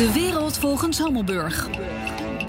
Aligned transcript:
De 0.00 0.12
wereld 0.12 0.58
volgens 0.58 0.98
Hammelburg. 0.98 1.68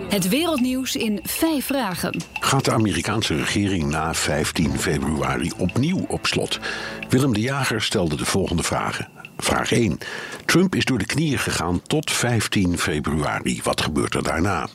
Het 0.10 0.30
wereldnieuws 0.30 0.96
in 0.96 1.20
vijf 1.24 1.66
vragen. 1.66 2.22
Gaat 2.40 2.66
de 2.66 2.72
Amerikaanse 2.72 3.36
regering 3.36 3.90
na 3.90 4.14
15 4.14 4.80
februari 4.80 5.52
opnieuw 5.58 6.06
op 6.08 6.26
slot? 6.26 6.60
Willem 7.10 7.34
de 7.34 7.42
Jager 7.42 7.82
stelde 7.82 8.16
de 8.16 8.26
volgende 8.26 8.64
vragen. 8.64 9.08
Vraag 9.38 9.72
1. 9.72 9.98
Trump 10.46 10.76
is 10.76 10.86
door 10.86 10.98
de 10.98 11.06
knieën 11.06 11.40
gegaan 11.40 11.82
tot 11.82 12.12
15 12.12 12.78
februari. 12.78 13.60
Wat 13.64 13.82
gebeurt 13.82 14.16
er 14.16 14.24
daarna? 14.24 14.68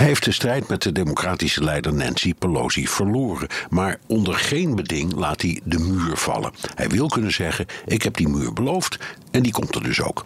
Hij 0.00 0.08
heeft 0.08 0.24
de 0.24 0.32
strijd 0.32 0.68
met 0.68 0.82
de 0.82 0.92
democratische 0.92 1.64
leider 1.64 1.94
Nancy 1.94 2.34
Pelosi 2.34 2.88
verloren. 2.88 3.48
Maar 3.70 3.98
onder 4.06 4.34
geen 4.34 4.74
beding 4.74 5.14
laat 5.14 5.42
hij 5.42 5.60
de 5.64 5.78
muur 5.78 6.16
vallen. 6.16 6.52
Hij 6.74 6.88
wil 6.88 7.08
kunnen 7.08 7.32
zeggen: 7.32 7.66
Ik 7.86 8.02
heb 8.02 8.16
die 8.16 8.28
muur 8.28 8.52
beloofd. 8.52 8.98
En 9.30 9.42
die 9.42 9.52
komt 9.52 9.74
er 9.74 9.82
dus 9.82 10.00
ook. 10.00 10.24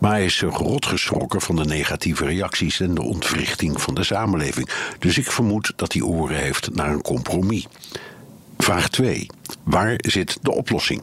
Maar 0.00 0.10
hij 0.10 0.24
is 0.24 0.40
rot 0.40 0.86
geschrokken 0.86 1.40
van 1.40 1.56
de 1.56 1.64
negatieve 1.64 2.24
reacties 2.24 2.80
en 2.80 2.94
de 2.94 3.02
ontwrichting 3.02 3.80
van 3.80 3.94
de 3.94 4.04
samenleving. 4.04 4.68
Dus 4.98 5.18
ik 5.18 5.30
vermoed 5.30 5.72
dat 5.76 5.92
hij 5.92 6.02
oren 6.02 6.36
heeft 6.36 6.74
naar 6.74 6.90
een 6.90 7.02
compromis. 7.02 7.66
Vraag 8.58 8.88
2. 8.88 9.26
Waar 9.62 9.94
zit 9.98 10.38
de 10.42 10.52
oplossing? 10.52 11.02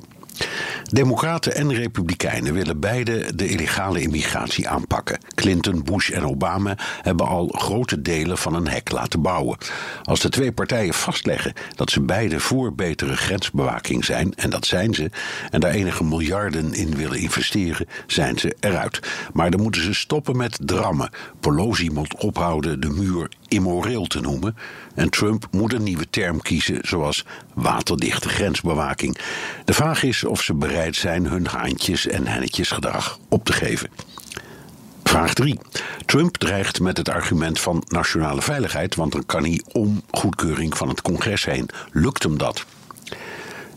Democraten 0.84 1.55
en 1.55 1.73
Republikeinen 1.73 2.53
willen 2.53 2.80
beide 2.80 3.35
de 3.35 3.48
illegale 3.48 4.02
immigratie 4.02 4.70
aanpakken. 4.70 5.20
Clinton, 5.35 5.84
Bush 5.84 6.09
en 6.09 6.26
Obama 6.26 6.77
hebben 7.02 7.27
al 7.27 7.48
grote 7.48 8.02
delen 8.02 8.38
van 8.38 8.55
een 8.55 8.67
hek 8.67 8.91
laten 8.91 9.22
bouwen. 9.22 9.58
Als 10.03 10.20
de 10.20 10.30
twee 10.30 10.52
partijen 10.52 10.94
vastleggen 10.94 11.53
dat 11.75 11.89
ze 11.89 12.02
beide 12.02 12.39
voor 12.39 12.73
betere 12.73 13.16
grensbewaking 13.16 14.05
zijn, 14.05 14.34
en 14.36 14.49
dat 14.49 14.66
zijn 14.66 14.94
ze, 14.94 15.09
en 15.49 15.59
daar 15.59 15.72
enige 15.72 16.03
miljarden 16.03 16.73
in 16.73 16.95
willen 16.95 17.20
investeren, 17.20 17.88
zijn 18.08 18.39
ze 18.39 18.55
eruit. 18.59 19.00
Maar 19.34 19.52
dan 19.52 19.61
moeten 19.61 19.84
ze 19.84 19.94
stoppen 19.94 20.38
met 20.38 20.58
drammen. 20.61 21.09
Pelosi 21.39 21.91
moet 21.91 22.16
ophouden 22.16 22.80
de 22.80 22.89
muur 22.89 23.30
immoreel 23.47 24.06
te 24.06 24.19
noemen. 24.19 24.56
En 24.95 25.09
Trump 25.09 25.47
moet 25.52 25.73
een 25.73 25.84
nieuwe 25.84 26.09
term 26.09 26.41
kiezen, 26.41 26.78
zoals 26.81 27.25
waterdichte 27.53 28.30
grensbewaking. 28.30 29.17
De 29.66 29.73
vraag 29.73 30.03
is 30.03 30.23
of 30.23 30.41
ze 30.41 30.53
zijn 30.95 31.25
hun 31.25 31.47
haantjes 31.47 32.08
en 32.08 32.27
hennetjesgedrag 32.27 33.19
op 33.30 33.45
te 33.45 33.53
geven. 33.53 33.89
Vraag 35.03 35.33
3. 35.33 35.59
Trump 36.05 36.38
dreigt 36.38 36.80
met 36.80 36.97
het 36.97 37.09
argument 37.09 37.59
van 37.59 37.83
nationale 37.88 38.41
veiligheid, 38.41 38.95
want 38.95 39.11
dan 39.11 39.25
kan 39.25 39.44
hij 39.44 39.61
om 39.72 40.02
goedkeuring 40.11 40.78
van 40.78 40.89
het 40.89 41.02
congres 41.02 41.45
heen. 41.45 41.69
Lukt 41.91 42.23
hem 42.23 42.38
dat? 42.38 42.66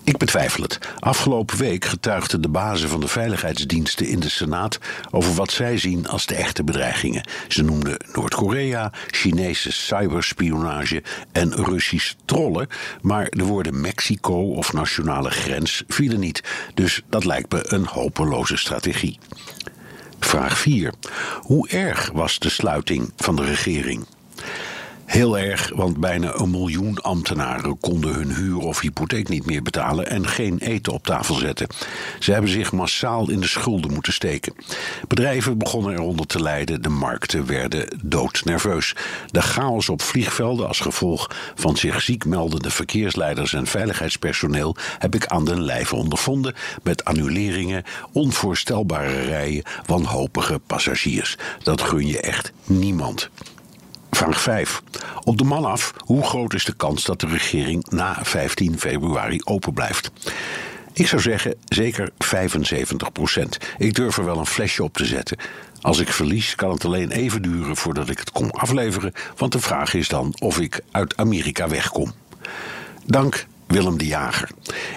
Ik 0.05 0.17
betwijfel 0.17 0.63
het. 0.63 0.79
Afgelopen 0.99 1.59
week 1.59 1.85
getuigden 1.85 2.41
de 2.41 2.49
bazen 2.49 2.89
van 2.89 3.01
de 3.01 3.09
veiligheidsdiensten 3.09 4.07
in 4.07 4.21
de 4.21 4.29
Senaat 4.29 4.79
over 5.11 5.35
wat 5.35 5.53
zij 5.53 5.79
zien 5.79 6.09
als 6.09 6.27
de 6.27 6.35
echte 6.35 6.65
bedreigingen. 6.65 7.29
Ze 7.49 7.63
noemden 7.63 7.97
Noord-Korea, 8.13 8.93
Chinese 9.07 9.73
cyberspionage 9.73 11.03
en 11.33 11.55
Russisch 11.55 12.15
trollen, 12.25 12.69
maar 13.03 13.27
de 13.31 13.45
woorden 13.45 13.81
Mexico 13.81 14.53
of 14.53 14.73
nationale 14.73 15.31
grens 15.31 15.85
vielen 15.89 16.21
niet. 16.21 16.43
Dus 16.75 17.03
dat 17.09 17.25
lijkt 17.25 17.53
me 17.53 17.73
een 17.73 17.87
hopeloze 17.87 18.57
strategie. 18.57 19.19
Vraag 20.21 20.59
4. 20.59 20.93
Hoe 21.41 21.69
erg 21.69 22.11
was 22.13 22.39
de 22.39 22.49
sluiting 22.49 23.13
van 23.17 23.37
de 23.37 23.45
regering? 23.45 24.07
Heel 25.15 25.39
erg, 25.39 25.71
want 25.75 26.01
bijna 26.01 26.35
een 26.35 26.51
miljoen 26.51 26.99
ambtenaren 26.99 27.81
konden 27.81 28.15
hun 28.15 28.35
huur 28.35 28.59
of 28.59 28.81
hypotheek 28.81 29.29
niet 29.29 29.47
meer 29.47 29.63
betalen 29.63 30.07
en 30.07 30.27
geen 30.29 30.59
eten 30.59 30.93
op 30.93 31.07
tafel 31.07 31.35
zetten. 31.35 31.67
Ze 32.19 32.33
hebben 32.33 32.51
zich 32.51 32.73
massaal 32.73 33.31
in 33.31 33.41
de 33.41 33.47
schulden 33.47 33.93
moeten 33.93 34.13
steken. 34.13 34.55
Bedrijven 35.09 35.59
begonnen 35.59 35.93
eronder 35.93 36.27
te 36.27 36.43
lijden, 36.43 36.83
de 36.83 36.89
markten 36.89 37.47
werden 37.47 38.01
doodnerveus. 38.05 38.95
De 39.27 39.43
chaos 39.43 39.89
op 39.89 40.03
vliegvelden 40.03 40.69
als 40.69 40.81
gevolg 40.81 41.31
van 41.55 41.77
zich 41.77 42.03
ziek 42.03 42.25
meldende 42.25 42.71
verkeersleiders 42.71 43.53
en 43.53 43.67
veiligheidspersoneel 43.67 44.77
heb 44.99 45.15
ik 45.15 45.27
aan 45.27 45.45
den 45.45 45.63
lijve 45.63 45.97
ondervonden 45.97 46.55
met 46.83 47.05
annuleringen, 47.05 47.85
onvoorstelbare 48.13 49.21
rijen, 49.21 49.63
wanhopige 49.87 50.59
passagiers. 50.59 51.37
Dat 51.63 51.81
gun 51.81 52.07
je 52.07 52.21
echt 52.21 52.53
niemand. 52.65 53.31
Vraag 54.15 54.41
5. 54.41 54.83
Op 55.25 55.39
de 55.39 55.45
man 55.45 55.65
af, 55.65 55.95
hoe 55.99 56.23
groot 56.23 56.55
is 56.55 56.65
de 56.65 56.75
kans 56.77 57.05
dat 57.05 57.21
de 57.21 57.27
regering 57.27 57.87
na 57.91 58.19
15 58.23 58.79
februari 58.79 59.41
open 59.45 59.73
blijft? 59.73 60.11
Ik 60.93 61.07
zou 61.07 61.23
zeggen 61.23 61.55
zeker 61.65 62.11
75 62.19 63.13
procent. 63.13 63.59
Ik 63.79 63.95
durf 63.95 64.17
er 64.17 64.25
wel 64.25 64.39
een 64.39 64.47
flesje 64.47 64.83
op 64.83 64.97
te 64.97 65.05
zetten. 65.05 65.37
Als 65.81 65.99
ik 65.99 66.09
verlies, 66.09 66.55
kan 66.55 66.71
het 66.71 66.85
alleen 66.85 67.11
even 67.11 67.43
duren 67.43 67.77
voordat 67.77 68.09
ik 68.09 68.19
het 68.19 68.31
kom 68.31 68.51
afleveren, 68.51 69.13
want 69.37 69.53
de 69.53 69.61
vraag 69.61 69.95
is 69.95 70.09
dan 70.09 70.35
of 70.39 70.59
ik 70.61 70.81
uit 70.91 71.17
Amerika 71.17 71.69
wegkom. 71.69 72.13
Dank 73.07 73.47
Willem 73.67 73.99
de 73.99 74.07
Jager. 74.07 74.51